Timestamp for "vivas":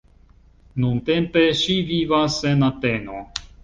1.93-2.43